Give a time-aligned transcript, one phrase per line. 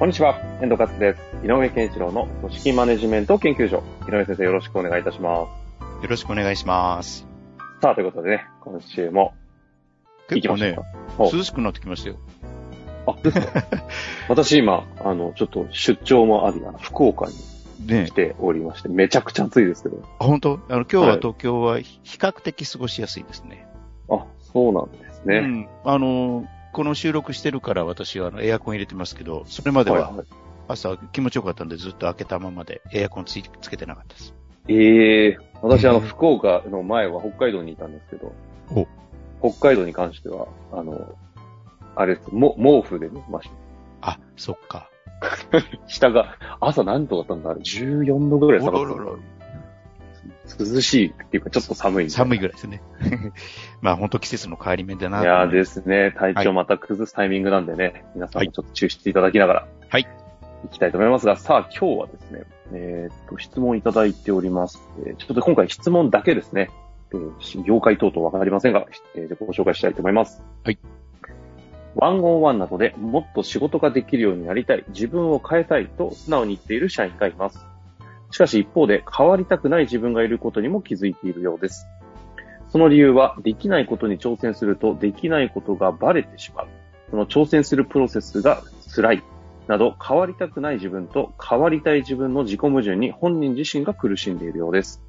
[0.00, 1.44] こんにちは、遠藤勝です。
[1.44, 3.82] 井上健一郎の組織マネジメント研究所。
[4.08, 5.48] 井上先生よろしくお願いいたしまよ
[6.08, 7.18] ろしくお願いします。
[7.18, 7.26] す。
[7.82, 9.34] さあ、ということでね、今週も
[10.26, 10.78] 結構ね
[11.18, 12.16] 涼しくなってきましたよ。
[13.08, 13.14] あ、
[14.30, 17.34] 私今、あの、ちょっと出張もあり、福岡に
[17.86, 20.02] ね来ておりまして、めちゃくちゃ暑いですけど。
[20.18, 20.60] あ本当？
[20.70, 23.68] あの、今日ははい東京は比較的過ごしやすいですね。
[24.08, 25.36] あ、そうなんですね。
[25.40, 25.68] うん。
[25.84, 30.12] あの、この収録してるから私はあのエアコン入れてますけど、それまでは。
[30.68, 34.34] 朝気持ちよかったんでずっと開けたままでエアコンついつけてなかったです。
[34.68, 38.32] ええ私あの、うん福岡の前は北海道にいたんですけど、
[39.40, 41.16] 北海道に関しては、あの、
[41.96, 44.12] あれです、も毛布で寝ました。
[44.12, 44.88] あ、そっか。
[45.88, 49.39] 下が、朝何度だったんだあれ、14度ぐらい下がった
[50.58, 52.82] 涼しいっていうか、ちょっと寒い寒いぐらいですね。
[53.80, 55.22] まあ本当季節の変わり目だな。
[55.22, 60.06] いやーですすね、体調また崩すタイミングなんでね、皆さんもちょっと注意していただきながら、はい。
[60.64, 62.42] いきたいと思いますが、さあ今日はですね、
[62.72, 64.80] えーっと、質問いただいております。
[65.06, 66.70] えーちょっと今回質問だけですね、
[67.12, 70.42] えー業界等々わかりませんが、えーご紹介したいと思います。
[70.64, 70.78] はい。
[71.94, 77.66] ワンオンワンなどでもっと仕事ができるようになりたい、自分を変えたいと素直に言っている社員がいます。
[78.30, 81.86] しかし一方で変わりたくない自分がいることにも気づいているようです。
[82.70, 86.68] その理由は、できないことに挑戦すると、できないことがバレてしまう。
[87.10, 88.62] その挑戦するプロセスが
[88.94, 89.22] 辛い。
[89.66, 95.02] など、変わりたくない自分と変わりたい自分の自己矛盾に本人自身が苦しんでいるようです。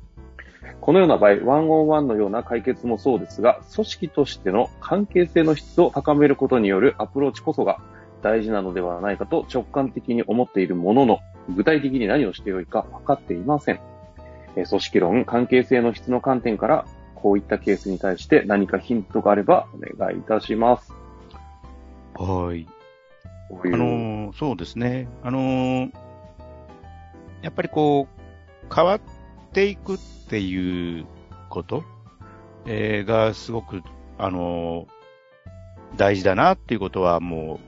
[0.81, 7.79] このような場合、ワンオンワンのような解決もそうですが、組織としての関係性の質を高めることによるアプローチこそが
[8.23, 11.19] 大事なのではないかと直感的に思っているものの、
[11.50, 13.79] 具体的に何をしてよいか分かっていません。
[14.56, 16.85] えー組織論、関係性の質の観点から、
[17.16, 20.91] こういったケースに対して何かヒントがあればお願いいたします。
[22.16, 22.68] はい。
[23.50, 25.07] あのーそうですね。
[25.24, 25.91] あのー
[27.41, 29.02] やっぱりこう、変わっ
[29.52, 29.97] ていくっ
[30.29, 31.06] ていう
[31.50, 31.84] こと、
[32.66, 33.81] えーがすごく、
[34.18, 35.02] あのー
[35.97, 37.59] 大事だなっていうことはも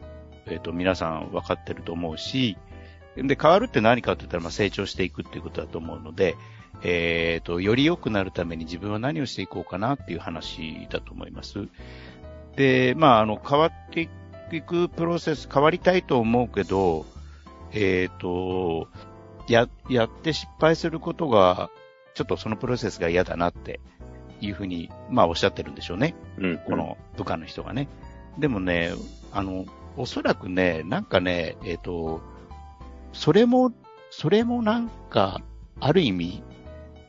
[0.48, 2.58] う、えっ、と、皆さん分かってると思うし、
[3.16, 6.36] で、変わるって何かって言ったら、まあ、成長していくっていうことだと思うので、
[6.84, 11.68] えっ、と、より良くなるために自分は何をしていこうかなっていう話だと思います。
[12.56, 14.10] で、まあ、あの、変わって
[14.52, 17.06] いくプロセス、変わりたいと思うけど、
[17.72, 18.88] えっ、と、
[19.48, 21.70] や、やって失敗することが、
[22.14, 23.80] ちょっとそのプロセスが嫌だなって
[24.42, 26.16] いうふうに、まあ、おっしゃってるんでしょうね。
[26.38, 27.88] うん、この部下の人がね。
[28.38, 28.92] でもね、
[29.32, 32.22] あの、おそらくね、なんかね、えっ、と、
[33.14, 33.72] それも、
[34.10, 35.42] それもなんか、
[35.80, 36.44] ある意味、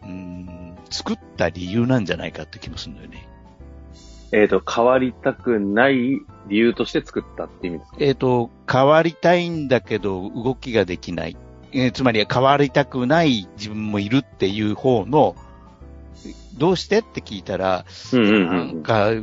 [0.02, 3.28] うーん、作った理由なんじゃないかって気もするんだよね。
[4.32, 7.96] えっ、と、変わりたくない理由として作ったって意味ですか？
[8.00, 11.36] えっ、と、変わりたいんだけど動きができない。
[11.72, 15.36] えーつまり変わりたくない自分もいるっていう方の、
[16.56, 19.16] どうしてって聞いたら、うんうんうんなんか、い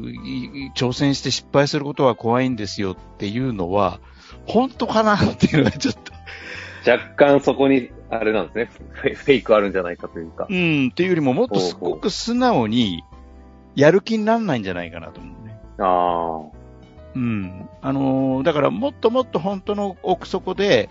[0.76, 4.00] 挑戦して失敗することは怖いんですよっていうのは、
[4.46, 6.11] 本当かなっていうのがちょっと、
[6.86, 8.70] 若干そこに、あれなんですね、
[9.16, 10.48] フェイクあるんじゃないかというか。
[10.50, 13.04] うん、っていうよりももっとすごく素直に、
[13.76, 15.60] やる気にならないんじゃないかなと思うね。
[15.80, 16.62] あ
[17.16, 17.70] うん。
[17.82, 20.90] あのーだからもっともっと本当の奥底で、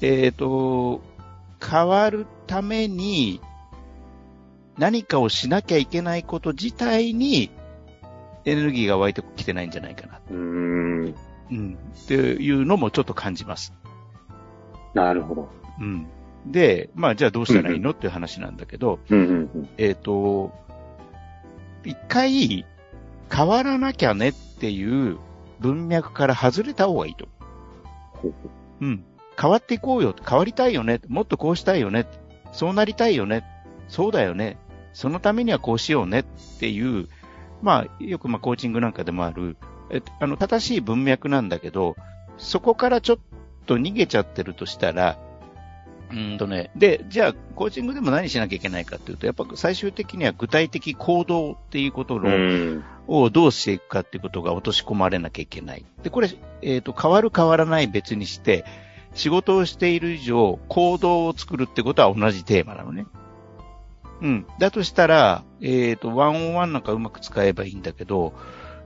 [0.00, 1.02] えっ、と、
[1.64, 3.40] 変わるために
[4.78, 7.50] 何かをしなきゃいけないこと自体に
[8.44, 10.14] エネルギーが湧いてきてないんじゃないかな。
[10.14, 11.14] あ、うーん、
[11.50, 11.78] うん。
[12.04, 13.74] っていうのもちょっと感じます。
[14.94, 15.48] なるほど。
[15.80, 16.06] うん。
[16.46, 19.68] で、まあじゃあどうしたらいいのっていう話なんだけど、うんうんうん。
[19.78, 20.52] えっ、と、
[21.84, 22.64] 一回
[23.32, 25.18] 変わらなきゃねっていう
[25.60, 27.28] 文脈から外れた方がいいと。
[28.80, 29.04] うん。
[29.40, 30.14] 変わっていこうよ。
[30.28, 31.00] 変わりたいよね。
[31.08, 32.06] もっとこうしたいよね。
[32.52, 33.44] そうなりたいよね。
[33.88, 34.58] そうだよね。
[34.92, 36.24] そのためにはこうしようねっ
[36.58, 37.08] ていう、
[37.62, 39.56] まあ、よくまあコーチングなんかでもある、
[39.90, 41.96] えあの、正しい文脈なんだけど、
[42.38, 43.18] そこからちょっ
[43.66, 45.18] と逃げちゃってるとしたら、
[46.12, 52.20] うんとね、で、じゃあ、コーチングでも何しなきゃいけないかっていうと、やっぱ最終的には具体的行動っていうこと。
[53.12, 55.84] をどうしていくかっていうことが落とし込まれなきゃいけない。
[56.04, 56.30] で、これ、
[56.62, 58.64] えっ、と、変わる変わらない別にして、
[59.14, 63.06] 仕事をしている以上、行動を作るってことは同じテーマなのね。
[64.20, 64.46] うん。
[64.60, 68.32] だとしたら、えっ、と、ワンオンワンなんかうまく使えばいいんだけど、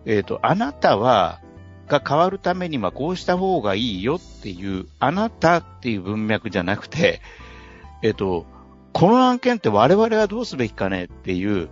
[0.07, 1.41] えっ、と、あなたは、
[1.89, 7.21] が変わるためにはこうした方がいいよっていう、あなたっていう文脈じゃなくて、
[8.03, 8.47] えっ、と、
[8.93, 11.69] この案件って我々はどうすべきかねっていう、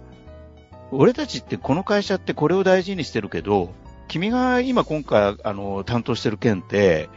[0.90, 3.72] 俺たちってこの会社ってこれを大事にしてるけど、
[4.08, 7.08] 君が今今回あの担当してる件って、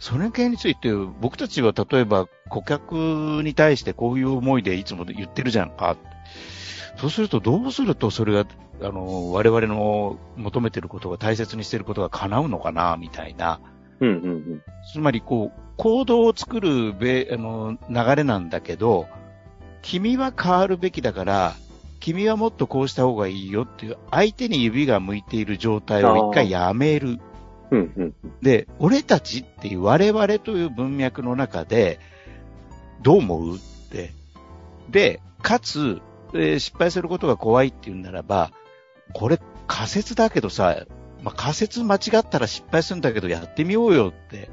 [0.00, 2.94] その件について僕たちは例えば顧客
[3.44, 5.96] に対してこういう思いでいつも言ってるじゃんか。
[6.96, 8.46] そうするとどうするとそれが、
[8.82, 13.60] あの、我々の求めてることが大切にしてることが叶うのかな、みたいな。
[14.00, 14.62] うんうんうん。
[14.92, 19.06] つまり、こう、行動を作るべ、あの、流れなんだけど、
[19.82, 21.54] 君は変わるべきだから、
[22.00, 27.18] 君はもっとこうした方がいいよっていう、相手に指が向いている状態を一回やめる。
[27.70, 28.14] うんうん。
[28.42, 31.98] で、俺たちっていう我々という文脈の中で、
[33.02, 33.58] どう思うっ
[33.90, 34.12] て。
[34.90, 36.00] で、かつ、
[36.34, 38.50] えー失敗することが怖いっていうならば、
[39.12, 40.84] これ仮説だけどさ、
[41.22, 44.50] まあ、仮説間違ったら失敗するんだけどやってみようよって、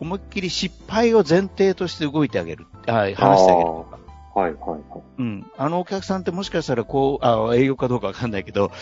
[0.00, 2.66] 思いっきり失敗を前提として動いてあげる。
[2.86, 3.26] あ話してあ
[3.56, 3.98] げるとか。
[4.40, 4.80] はいはいはい。
[5.18, 5.46] うん。
[5.56, 8.72] あのお客さんってもしかしたらこう、あ営業かどうかわかんないけど、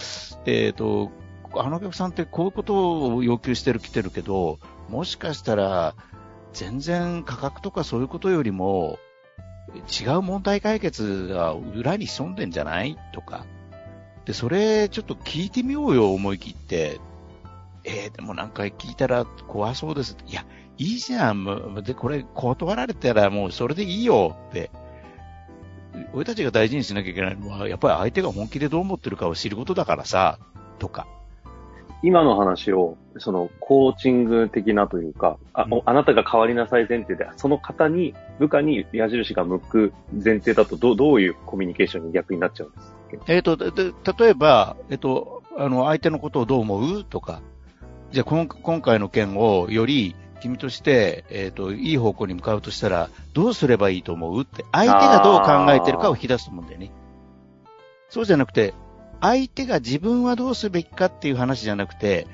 [0.47, 1.11] えっ、と、
[1.55, 4.59] あのお客さんってこういうことを要求してる来てるけど、
[4.89, 5.95] もしかしたら、
[6.53, 8.99] 全然価格とかそういうことよりも、
[10.01, 12.97] 違う問題解決が裏に潜んでんじゃない？
[13.13, 13.45] とか。
[14.31, 17.01] で、それちょっと聞いてみようよ、思い切って。
[17.83, 20.17] えー、でも何回聞いたら怖そうです。
[20.29, 20.47] いや、
[20.79, 21.83] いいじゃん。
[21.85, 24.71] で、これ断られたらもうそれでいいよって。
[26.15, 30.39] 俺たちが大事にしなきゃいけないのは、やっぱり相手が本気でどう思ってるかを知ることだからさ、
[30.79, 31.09] とか。
[32.03, 35.75] 今の話を、その、コーチング的なというか、あ、うん。
[35.75, 43.25] おあなたが変わりなさい前提で、その方に、部下に矢印が向く前提だと、どう、どういうコミュニケーションに逆になっちゃうんですか？
[43.27, 47.05] えっ、と、例えば、えっ、と、あの、相手のことをどう思う？
[47.05, 47.43] とか、
[48.13, 54.41] じゃあ、こん今回の件をより、君として、えっ、と、いい方向に向かうとしたら、どうすればいいと思う？
[54.41, 56.91] って、相手がどう考えてるかを引き出すと思うんだよね。
[58.09, 58.73] そうじゃなくて、
[59.21, 62.27] 相手が自分はどうすべきかっていう話じゃなくて、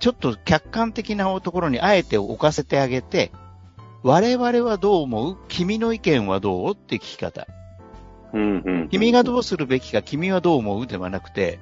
[0.00, 3.32] ちょっと客観的なところにあえて置かせてあげて、
[4.02, 5.38] 我々はどう思う？
[5.48, 6.72] 君の意見はどう？
[6.72, 7.46] って聞き方。
[8.32, 8.88] うんうん。
[8.90, 10.86] 君がどうするべきか、君はどう思う？
[10.86, 11.58] ではなくて、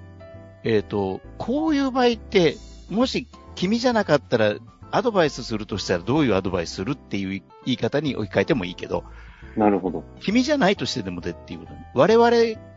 [0.65, 2.56] えっ、と、こういう場合って、
[2.91, 4.55] もし君じゃなかったら、
[4.91, 9.05] アドバイスするとしたらどういうアドバイスするっていう言い方に置き換えてもいいけど、
[9.56, 10.05] なるほど。
[10.20, 11.73] 君じゃないとしてでもでっていうこと。
[11.94, 12.31] 我々、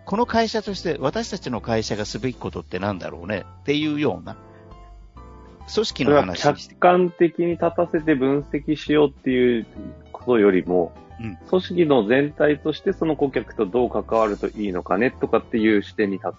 [0.05, 3.45] この会社として、私たちの会社がすべきことってなんだろうね？
[3.61, 4.37] っていうような、
[5.73, 6.41] 組織の話。
[6.43, 9.65] 客観的に立たせて分析しようっていう
[10.11, 11.37] ことよりも、うん。
[11.49, 15.11] 組織の全体としてその顧客とどう関わるといいのかね？
[15.11, 16.31] とかっていう視点に立つ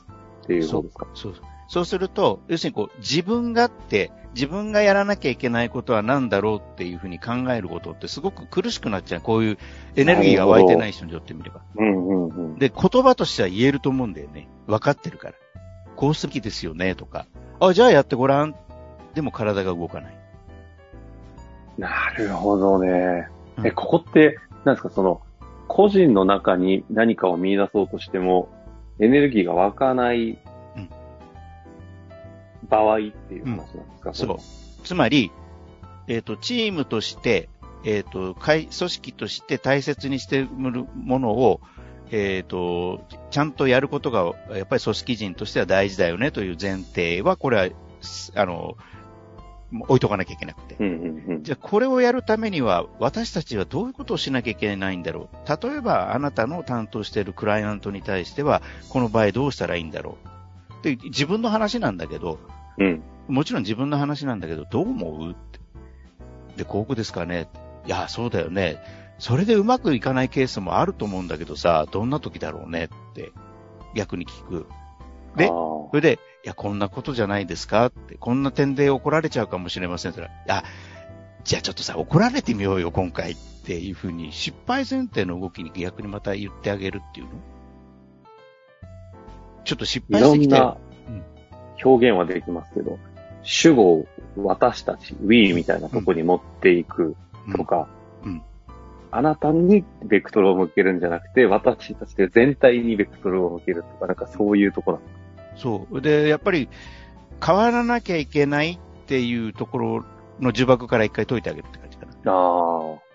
[0.45, 1.07] っていうことですか？
[1.15, 1.45] そうそう。
[1.69, 9.21] そうすると、要するにこう、自分がって、自分がやらなきゃいけないことは何だろうっていうふうに考えることってすごく苦しくなっちゃう。
[9.23, 9.59] こういう
[9.97, 11.63] エネルギーが湧いてない人にとってみれば。
[11.77, 12.59] うんうんうん。
[12.59, 14.49] で、言葉としては言えると思うんだよね。
[14.67, 15.35] 分かってるから。
[15.97, 17.25] こうすべきですよね、とか。
[17.61, 18.55] あ、じゃあやってごらん。
[19.15, 20.19] でも体が動かない。
[21.79, 23.29] なるほどね。
[23.57, 25.23] うんえ、ここって、なんですか、その、
[25.67, 28.51] 個人の中に何かを見出そうとしても、
[28.99, 30.39] エネルギーが湧かないうん
[32.69, 34.39] 場合っていう話なんですか、そう。
[34.85, 35.31] つまり、
[36.09, 37.49] えっ、と、チームとして、
[37.85, 41.61] えっ、と、会、組織として大切にしてるものを、
[42.11, 47.69] えっ、と、ちゃんとやることが、やっぱり組織人としては大事だよねという前提は、これは、
[48.01, 48.77] すあの、
[49.73, 50.77] 置いとかなきゃいけなくて。
[50.79, 51.43] うんうんうん。
[51.43, 55.69] じゃあ、これをやるためには、私たちはどういうことをしなきゃいけないんだろう？
[55.69, 60.19] 例えば、あなたの担当しているクライアントに対しては、この場合どうしたらいいんだろ
[60.81, 60.85] う？
[60.85, 62.39] で、自分の話なんだけど、
[62.79, 63.03] うん。
[63.29, 65.61] もちろん自分の話なんだけど、どう思うって。
[66.57, 67.49] で、こうですかね。
[67.87, 68.79] いや、そうだよね。
[69.19, 73.33] それでうまくいかないケースもあると思うんだけどさ、どんな時だろうねって、
[73.95, 74.67] 逆に聞く。
[75.37, 80.69] でそれで、いや、こんなことじゃないですかって、こんな点で怒られちゃうかもしれませんって言ったら、いや、
[81.45, 87.33] じゃあちょっとさ、怒られてみようよ、今回っていうふうに、失敗前提の動きに逆にまた言ってあげるっていうの？
[89.65, 90.77] ちょっと失い敗してきて、ろんな
[91.85, 92.99] 表現はできますけど、
[93.43, 94.07] 主語を
[94.37, 97.17] 私たち、we みたいなとこに持っていく
[97.57, 98.43] とか、うんうん
[99.13, 105.01] あなたにベクトルを向けるんじゃなくて、私たちで全体にベクトルを向けるとか、なんかそういうところ
[105.57, 106.01] そう。
[106.03, 106.69] で、やっぱり
[107.43, 110.05] 変わらなきゃいけないっていうところ
[110.41, 112.33] の呪縛から一回解いてあげるって感じかな。
[112.33, 113.07] ああ。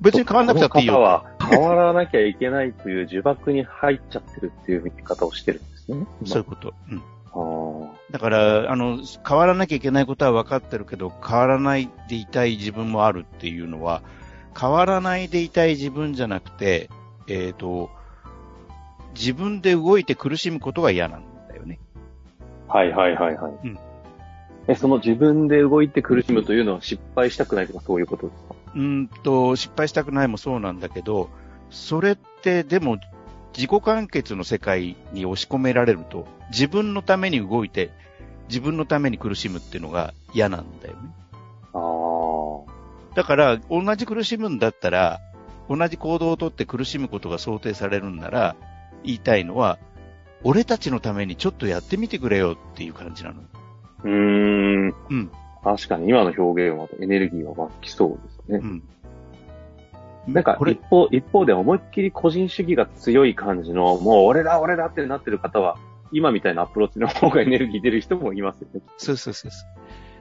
[0.00, 1.00] 別に変わらなくたっていいよ。
[1.00, 6.06] は変わらなきゃいけないという呪縛に入っちゃってるっていう見方をしてるんですね。
[6.24, 6.74] そういうこと。
[6.90, 7.02] うん。
[7.32, 14.02] あだから、あの、変わらなきゃいけないことは分かってるけど、変わらないでいたい自分もあるっていうのは、
[14.58, 16.88] 変わらないでいたい自分じゃなくて、
[17.28, 17.90] えっ、と、
[19.14, 21.78] 自分で動いて苦しむことが嫌なんだよね。
[22.68, 22.78] あ。
[22.78, 23.52] はいはいはいはい。
[23.64, 23.78] うん
[24.68, 28.54] え、その自分で動いて苦しむというのは失敗したくないとかそういうことですか？
[28.74, 31.30] うーんと、失敗したくないもそうなんだけど、
[31.70, 32.98] それってでも
[33.56, 37.90] 自己完結の世界に押し込められると、自分のために動いて、
[38.48, 41.00] 自分のために苦しむっていうのが嫌なんだよね。
[41.72, 41.78] あ
[42.70, 43.14] あ。
[43.14, 45.20] だから、同じ苦しむんだったら、
[45.70, 48.56] 同じ行動をとって苦しむことが想定されるんなら、
[49.02, 49.78] 言いたいのは、
[50.44, 53.40] 俺たちのためにちょっとやってみてくれよっていう感じなの。
[54.04, 54.94] うーん。
[55.10, 55.30] うん。
[55.64, 58.58] 確かに今の表現はエネルギーが湧きそうですね。
[58.62, 58.82] うん。
[60.26, 65.76] なんか一、方、一方で思いっきり個人主義が強い感じの、もう俺だ俺だってなってる方は、
[66.12, 68.80] 今みたいなアプローチの方がエネルギー出る人もいますよね。
[68.98, 69.70] そうそうそうそう。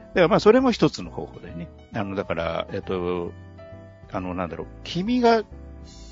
[0.10, 1.70] だからまあ、それも一つの方法だよね。
[1.94, 3.32] あの、だから、えっと、
[4.12, 5.44] あの、なんだろう、君が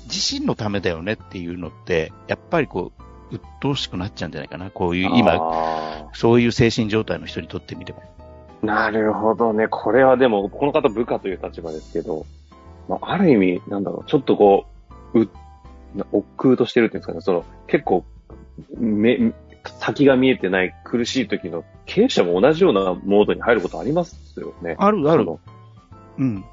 [0.04, 4.70] 自身のためだよねっていうのって、やっぱりこう、鬱陶しくなっちゃうんじゃないかな。
[4.70, 8.00] こういう、今、あそういう精神状態の人にとってみれば。
[8.62, 9.68] ーなるほどね。
[9.68, 12.26] これはでも、この方部下という立場ですけど、
[12.88, 14.66] まあ、ある意味、なんだろう、ちょっとこ
[15.14, 15.30] う、う、
[15.94, 18.04] な億劫としてるっていうんですかね、その、結構、
[18.76, 19.32] め、
[19.80, 24.76] 先が見えてない苦しい時の経営者も同じようなモードに入ることありますよね。
[24.78, 25.26] あるある
[26.18, 26.44] うん。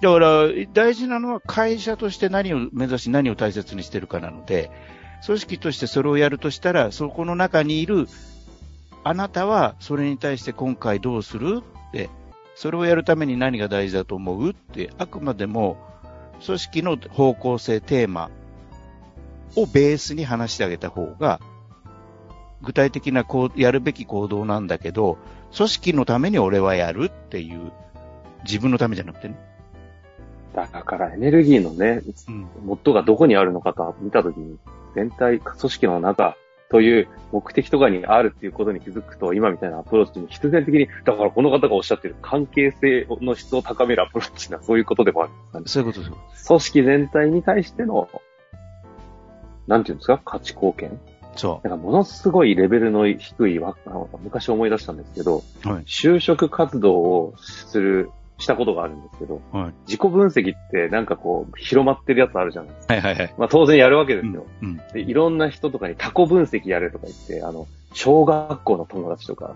[0.00, 4.70] だから、大事なのは会社として何を目指し何を大切にしてるかなので、
[5.24, 8.08] 組織としてそれをやるとしたら、そこの中にいる、
[9.04, 12.10] あなたはそれに対して今回どうするって、
[12.54, 15.76] それをやるために何が大事だと思うって、あくまでも
[16.44, 18.30] 組織の方向性、テーマ
[19.56, 21.40] をベースに話してあげた方が、
[22.62, 25.18] 具体的なこうやるべき行動なんだけど、
[25.56, 27.72] 組織のために俺はやるっていう、
[28.44, 29.36] 自分のためじゃなくてね。
[30.54, 32.46] だからエネルギーのね、うん。
[32.64, 34.58] 元がどこにあるのかと見たときに、
[34.94, 36.36] 全体、組織の中
[36.72, 45.64] という目的とかにあるっていうことに気づくと、今みたいなアプローチに必然的に、だからこの方がおっしゃってる関係性の質を高めるアプローチはそういうことでもあるんですかね。
[45.66, 46.48] そういうことです。
[46.48, 48.08] 組織全体に対しての、
[49.66, 50.98] なんていうんですか価値貢献？
[51.36, 53.60] そなんかものすごいレベルの低い
[54.22, 55.68] 昔思い出したんですけど、う。
[55.68, 55.84] はい。
[55.84, 58.10] 就職活動をする、
[58.42, 59.74] したことがあるんですけど、はい。
[59.86, 62.94] 自己分析ってなんかこう、広まってるやつあるじゃないですか。
[62.94, 63.34] はいはいはい。
[63.38, 64.46] まあ当然やるわけでうんすよ。。
[64.62, 64.76] うん。
[64.92, 69.54] で、いろんな人とかにタコ分析やれとか言って、あの、小学校の友達とか、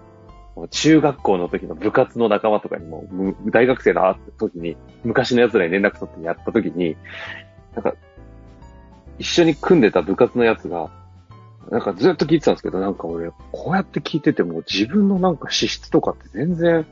[0.70, 6.96] 中学校の時の部活の仲間とかにも、む大学生の会った時に、昔の奴らに連絡取ってやった時に、
[7.74, 7.94] なんか、
[9.18, 10.90] 一緒に組んでた部活のやつが、
[11.70, 16.86] なんかずっと聞いてたんですけど、なんか俺、こうやって聞いてても自分のなんか資質とかって全然、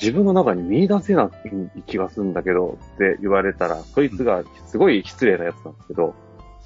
[0.00, 1.30] 自分の中に見出せな
[1.76, 6.14] い気がするんだけどって言われたら、そいつがすごい失礼なやつなんですけど、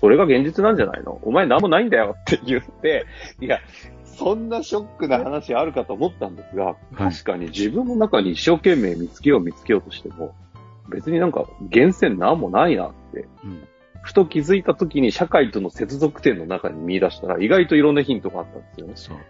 [0.00, 1.20] それが現実なんじゃないの？
[1.22, 3.06] お前何もないんだよって言って、
[3.40, 3.58] いや、
[4.04, 10.34] そんなショックな話あるかと思ったんですが、確かに自分の中に一生懸命見つけよう見つけようとしても、
[10.88, 13.68] 別になんか源泉なんもないなって、うん。
[14.00, 19.22] ふと気づいた時に社会との接続点の中に見出したら意外といろんなヒントがあったんですよね。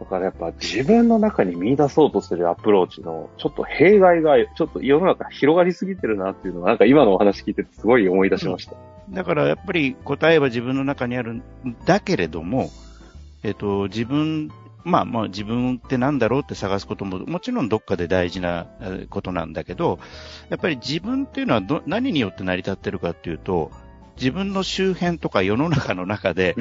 [0.00, 8.76] だからやっぱ自分の中に見出そうとするアプローチのちょっと弊害がちょっと世の中広がりすぎてるなっていうのはなんか今のお話聞いててすごい思い出しました。
[9.10, 11.42] だからやっぱり答えは自分の中にあるん
[11.84, 12.70] だけれども、
[13.42, 14.50] えっと、自分、
[14.84, 18.68] まあまあ自分ってなんだろうって探すことももちろんどっかで大事な
[19.10, 19.98] ことなんだけど、
[20.48, 23.70] やっぱり自分っていうのはど何によって成り立ってるかっていうと、
[24.20, 26.54] 自分の周辺とか世の中の中で。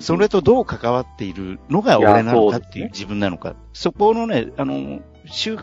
[0.00, 3.56] それとどう関わっているのが俺なのかっていう自分なのか。
[3.72, 5.58] そこのね、あの、周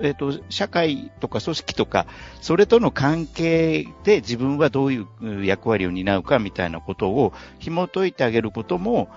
[0.00, 2.06] えっ、と、社会とか組織とか、
[2.40, 9.08] それとの関係で自分はどういううん役割を担うかみたいなことを紐解いてあげることも、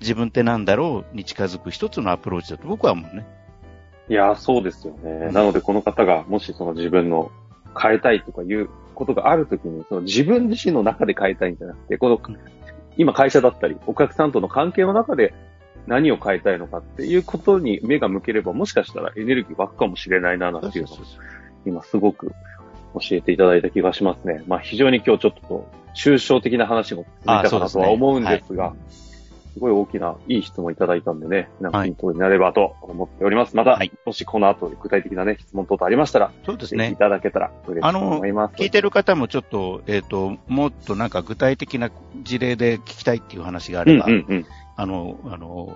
[0.00, 3.26] 自分ってなんだろうに近づく一つのアプローチだと僕は思うね。
[4.08, 5.10] いや、そうですよね。
[5.26, 7.30] うんなのでこの方がもしその自分の
[7.80, 12.36] 変えたいとかいうことがあるときに、その自分自身の中で変えたいんじゃなくて、このうん、
[12.96, 15.32] 今会社だったり、お客さんとの関係の中で
[15.86, 20.96] 何を変えたいのかっていうことに目が向ければ、もしかしたらエネルギー湧くかもしれないな、なんていうのを
[21.64, 22.32] 今すごく
[22.94, 24.42] 教えていただいた気がしますね。
[24.48, 28.74] まあ非常に今日ちょっと抽象的な話も続いたかなとは思うんですが、
[29.58, 33.56] すごい大きないい質問いただいたんでね、なんかヒントになればと思っております。
[33.56, 36.90] また、はいもしこの後具体的なね、質問等々ありましたら、そうですね。
[36.92, 38.54] いただけたら嬉しいと思います。
[38.54, 41.90] 聞いてる方もちょっと、えっ、と、もっとなんか具体的な
[42.22, 44.46] 事例で聞きたいっていう話があうんれば、うんうん。
[44.76, 45.74] あの、あの、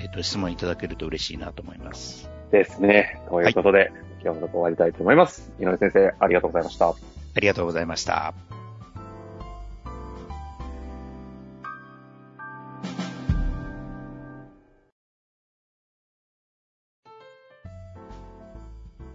[0.00, 2.30] えっ、と、質問いただけると嬉しいなと思います。
[2.50, 3.20] ですね。
[3.28, 5.52] ということで、今日のとこ終わりたいと思います。
[5.60, 6.88] 井上先生、ありがとうございました。
[6.88, 6.94] あ
[7.40, 8.59] りがとうございました。